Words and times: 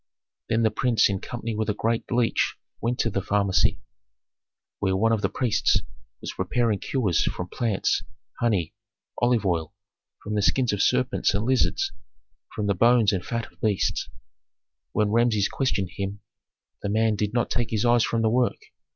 "Authentic. 0.01 0.47
Then 0.49 0.63
the 0.63 0.71
prince 0.71 1.09
in 1.11 1.19
company 1.19 1.55
with 1.55 1.69
a 1.69 1.75
great 1.75 2.11
leech 2.11 2.55
went 2.81 2.97
to 3.01 3.11
the 3.11 3.21
pharmacy, 3.21 3.77
where 4.79 4.97
one 4.97 5.11
of 5.11 5.21
the 5.21 5.29
priests 5.29 5.77
was 6.21 6.33
preparing 6.35 6.79
cures 6.79 7.23
from 7.25 7.49
plants, 7.49 8.01
honey, 8.39 8.73
olive 9.21 9.45
oil, 9.45 9.75
from 10.23 10.33
the 10.33 10.41
skins 10.41 10.73
of 10.73 10.81
serpents 10.81 11.35
and 11.35 11.45
lizards, 11.45 11.91
from 12.55 12.65
the 12.65 12.73
bones 12.73 13.13
and 13.13 13.23
fat 13.23 13.45
of 13.51 13.61
beasts. 13.61 14.09
When 14.91 15.11
Rameses 15.11 15.47
questioned 15.47 15.91
him, 15.95 16.21
the 16.81 16.89
man 16.89 17.15
did 17.15 17.31
not 17.35 17.51
take 17.51 17.69
his 17.69 17.85
eyes 17.85 18.03
from 18.03 18.23
the 18.23 18.29
work. 18.31 18.57